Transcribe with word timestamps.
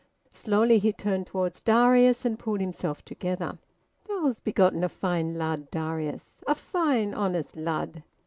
Slowly 0.33 0.79
he 0.79 0.91
turned 0.91 1.27
towards 1.27 1.61
Darius, 1.61 2.25
and 2.25 2.39
pulled 2.39 2.59
himself 2.59 3.05
together. 3.05 3.59
"Thou'st 4.07 4.43
begotten 4.43 4.83
a 4.83 4.89
fine 4.89 5.35
lad, 5.35 5.69
Darius!... 5.69 6.33
a 6.47 6.55
fine, 6.55 7.13
honest 7.13 7.55
lad!" 7.55 8.01